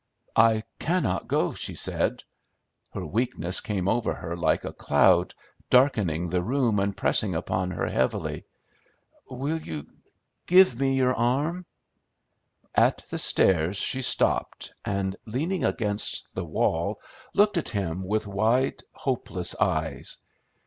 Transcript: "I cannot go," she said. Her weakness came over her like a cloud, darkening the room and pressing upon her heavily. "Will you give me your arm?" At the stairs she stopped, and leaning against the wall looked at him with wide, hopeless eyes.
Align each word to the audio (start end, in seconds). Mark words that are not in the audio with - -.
"I 0.35 0.63
cannot 0.79 1.27
go," 1.27 1.53
she 1.53 1.75
said. 1.75 2.23
Her 2.91 3.05
weakness 3.05 3.61
came 3.61 3.87
over 3.87 4.15
her 4.15 4.35
like 4.35 4.65
a 4.65 4.73
cloud, 4.73 5.35
darkening 5.69 6.27
the 6.27 6.41
room 6.41 6.79
and 6.79 6.97
pressing 6.97 7.35
upon 7.35 7.69
her 7.69 7.85
heavily. 7.85 8.45
"Will 9.29 9.59
you 9.59 9.85
give 10.47 10.79
me 10.79 10.95
your 10.95 11.13
arm?" 11.13 11.67
At 12.73 13.03
the 13.11 13.19
stairs 13.19 13.77
she 13.77 14.01
stopped, 14.01 14.73
and 14.83 15.17
leaning 15.27 15.63
against 15.63 16.33
the 16.33 16.45
wall 16.45 16.99
looked 17.35 17.57
at 17.57 17.69
him 17.69 18.03
with 18.03 18.25
wide, 18.25 18.81
hopeless 18.93 19.55
eyes. 19.59 20.17